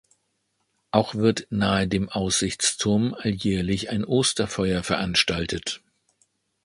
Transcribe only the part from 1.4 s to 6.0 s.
nahe dem Aussichtsturm alljährlich ein Osterfeuer veranstaltet.